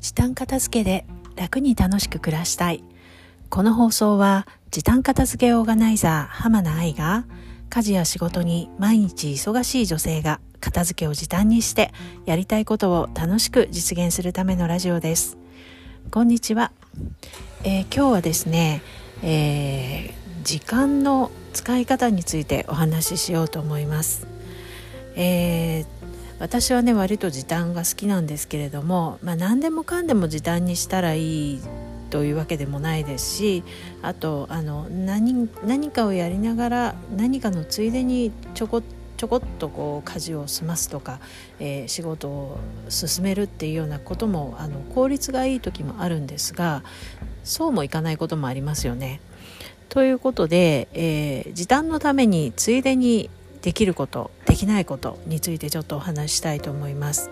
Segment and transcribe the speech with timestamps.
[0.00, 1.04] 時短片付けで
[1.36, 2.82] 楽に楽しく暮らしたい。
[3.50, 7.26] この放送は時短片付けオーガナイザー浜名愛が
[7.68, 11.92] 家事や仕事に毎日忙しい女性が片付けを時短にして
[12.24, 15.36] やりたいことを楽しく実現するためのラジオです。
[16.10, 16.72] こんにちは、
[17.62, 18.82] えー、今日はですね、
[19.22, 20.12] えー、
[20.44, 24.26] 時間の使い方についてお話ししようと思います、
[25.14, 26.00] えー
[26.40, 31.60] 私はね割と時短が好きなんですけれども、まあ、何でもかんでも時短にしたらいい
[32.08, 33.62] というわけでもないですし
[34.02, 38.82] あとあの何何かをやりながら何かのついでにちょこ
[39.18, 41.20] ちょこっとこう家事を済ますとか、
[41.58, 46.82] えー、仕事を進めるっていうようなこともあの効率がいい時もあるんですが
[47.44, 49.20] そうもいかないこともありますよね。
[49.90, 53.28] ということで、えー、時短のためについでに
[53.60, 57.30] できることきないことについてちょっとお話したいと思います。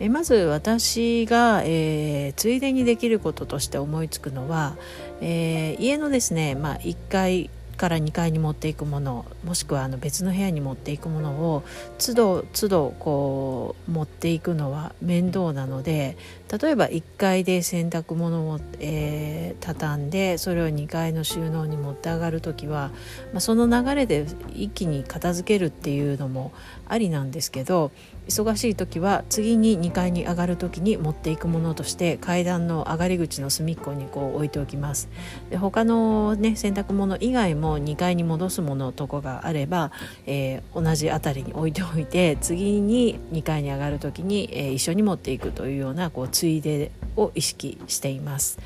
[0.00, 4.76] えまず私が、えー、ついでにできることとして思いつくのは、
[5.20, 11.64] えー、家のですね、まあ、1階から2階に持っていくものもしくはあの別の部屋に持っていくものを
[11.98, 16.16] 都度都度こう持っていくのは面倒なので
[16.60, 22.90] 例えば1階で洗濯物を、えー、畳んでそれを2階の収納に持って上がる時は、
[23.32, 26.52] まあ、その流れで一気に片付けるっていうのも
[26.86, 27.90] ありなんですけど
[28.26, 35.08] 忙しい時は次に2階に上がる時に持っていくものとして階段の上がり口の隅っこにこう置いておきます。
[35.50, 39.92] で他のね洗濯物以外も2階に戻すものとかがあれば、
[40.26, 48.58] えー、同じ辺りに置いておいて次に2階に上がる時に、えー、一緒に持っていくというようなこうついでを意識しています。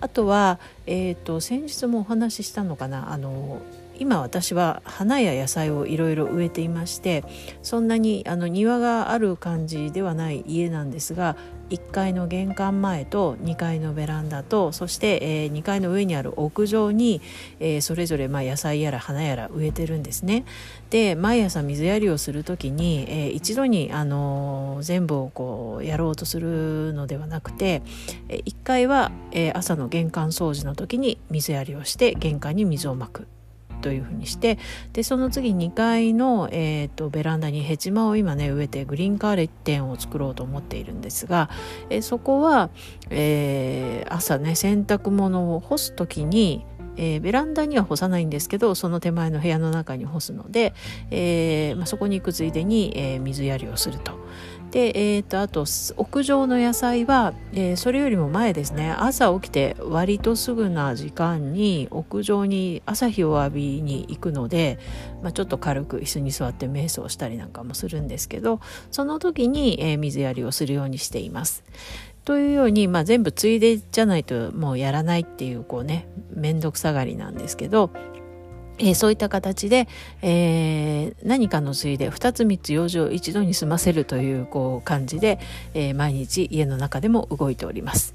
[0.00, 3.60] あとは、えーと先日もお話ししたのかなあの
[3.98, 7.24] 今私は花や野菜をいろいろ植えていまして
[7.62, 11.36] そんなにあの庭がある感じではない家なんですが
[11.70, 17.20] 1階の玄関前と2階のベランダとそして、えー、2階の上にある屋上に、
[17.60, 20.44] え、それぞれまあ野菜やら花やら植えてるんですね。
[20.90, 27.82] で毎朝水やりをする時に、え、一度に、あの、全部をこうやろうとするのではなくて、
[28.28, 33.26] えー、1階は、え、朝の玄関掃除の時に水やりをして玄関に水をまく。
[33.78, 34.58] というふうにして
[34.92, 41.50] でその次2階の、えーと、ベランダにヘチマを今ね植えてグリーンカーレッテンを作ろうと思っているんですが、
[41.90, 42.70] えー、そこは、
[43.10, 46.64] えー、朝ね洗濯物を干す時に
[46.98, 50.74] えー、ベランダには干さないんですけどその手前の部屋の中に干すので、
[51.10, 54.18] えーまあ、そこに行くついでに、え、水やりをすると。
[54.70, 55.64] で、えーと、あと
[55.96, 64.78] 屋上の野菜は、えー、それよりも前ですね朝起きて割とすぐな時間に屋上に朝日を浴びに行くので、
[65.22, 68.60] まあ、ちょっと軽く椅子に座って瞑想したりなんかもするんですけど
[68.90, 71.64] その時に、えー、水やりをするようにしています。
[72.28, 77.90] というように、まあ、全部ついでじゃないともうやらないっていうこうね面倒くさがりなんですけど
[78.80, 79.88] えー、そういった形で、
[80.22, 85.40] えー、何かのついで2つ3つ用事を一度に済ませるというこう感じで、
[85.72, 88.14] えー、毎日家の中でも動いております。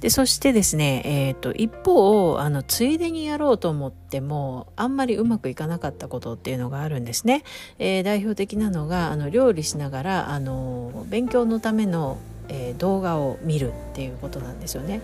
[0.00, 7.44] でそしてですね、えーと、一方あのついでにやろうと思ってもあんまりうまくいかなかったことっていうのがあるんですね。
[7.78, 12.18] えー、代表的なのがあの料理しながらあの勉強のための、
[12.52, 15.00] えー、動画を見るっていうことなんですよね。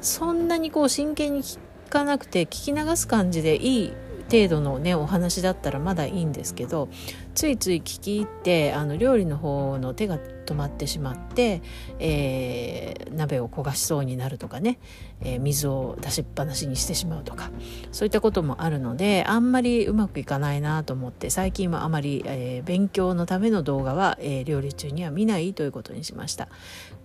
[0.00, 1.58] そんなにこう真剣に聞
[1.90, 3.92] かなくて聞き流す感じでいい
[4.30, 6.88] 程度のねお話だったらまだいいんですけど
[7.34, 11.60] ついつい聞き入ってあの料理の方の手が止まってしまって、
[11.98, 14.78] えー、鍋を焦がしそうになるとかね、
[15.20, 17.50] えー、水を出しっぱなしにしてしまうとか
[17.92, 26.48] そういったこともあるのであんまりうまくいかないなと思って最近はあまり、えー、勉強のための動画は、え料理中には見ないということにしました。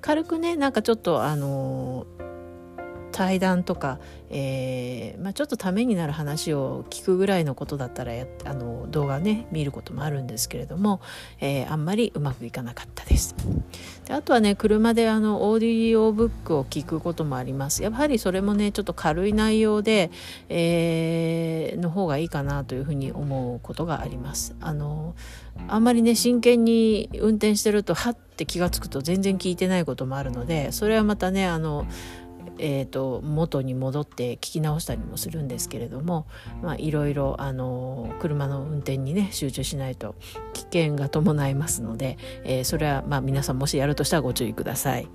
[0.01, 2.05] 軽くねなんかちょっとあの
[3.11, 3.99] 対談とか、
[4.29, 8.13] えーまあ、ちょっとためになる話を聞くぐらいのことだったら
[8.45, 11.01] あの動画ね見ることもあるんですけれども、
[11.39, 13.35] えー、あんまりうまくいかなかったです。
[14.05, 17.83] であとはね車であのオーディオブックを聞くこともあります。
[17.83, 20.11] やはりそれもねちょっと軽い内容で、
[20.49, 24.55] えー、の方がいいかなというふうに思うことがあります。
[24.61, 25.15] あの
[25.67, 31.85] あんまりね真剣に運転してるとはって気が付くと全然聞いてないこともあるのでそれはまたねあの
[32.59, 36.27] えーと、元に戻って聞き直したりもするんですけれども、
[36.61, 40.15] まあ、いろいろあの車の運転にね集中しないと
[40.53, 45.07] 危険が伴いますので、えー、それはまあ皆さんもしやるとしたらご注意ください。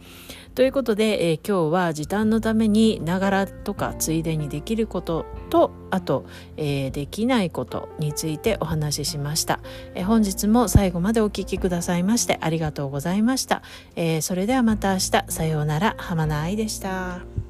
[0.54, 9.60] ということで、えー、今日は時短のためにながらとかついでにできることとあと、えー、できないことについてお話ししました、
[9.94, 13.62] えー、本日も最後までお聴きくださいましてありがとうございました、
[13.94, 15.24] えー、それではまた明日。
[15.28, 15.94] さようなら。
[15.98, 17.45] 浜名愛でした。